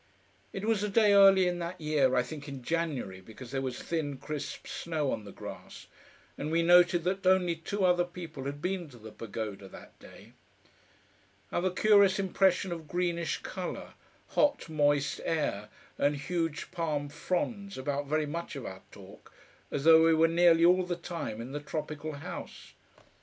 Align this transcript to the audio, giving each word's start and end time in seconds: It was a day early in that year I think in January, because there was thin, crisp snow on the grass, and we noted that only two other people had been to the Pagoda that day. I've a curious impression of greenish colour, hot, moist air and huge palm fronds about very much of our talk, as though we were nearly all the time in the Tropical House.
It 0.51 0.65
was 0.65 0.81
a 0.81 0.89
day 0.89 1.13
early 1.13 1.47
in 1.47 1.59
that 1.59 1.79
year 1.79 2.15
I 2.15 2.23
think 2.23 2.47
in 2.47 2.63
January, 2.63 3.21
because 3.21 3.51
there 3.51 3.61
was 3.61 3.79
thin, 3.83 4.17
crisp 4.17 4.65
snow 4.65 5.11
on 5.11 5.25
the 5.25 5.31
grass, 5.31 5.85
and 6.39 6.49
we 6.51 6.63
noted 6.63 7.03
that 7.03 7.27
only 7.27 7.55
two 7.55 7.85
other 7.85 8.03
people 8.03 8.45
had 8.45 8.63
been 8.63 8.89
to 8.89 8.97
the 8.97 9.11
Pagoda 9.11 9.67
that 9.67 9.99
day. 9.99 10.33
I've 11.51 11.65
a 11.65 11.69
curious 11.69 12.17
impression 12.17 12.71
of 12.71 12.87
greenish 12.87 13.43
colour, 13.43 13.93
hot, 14.29 14.67
moist 14.67 15.21
air 15.23 15.69
and 15.99 16.15
huge 16.15 16.71
palm 16.71 17.07
fronds 17.07 17.77
about 17.77 18.07
very 18.07 18.25
much 18.25 18.55
of 18.55 18.65
our 18.65 18.81
talk, 18.91 19.31
as 19.69 19.83
though 19.83 20.03
we 20.03 20.15
were 20.15 20.27
nearly 20.27 20.65
all 20.65 20.81
the 20.83 20.95
time 20.95 21.39
in 21.39 21.51
the 21.51 21.59
Tropical 21.59 22.13
House. 22.13 22.73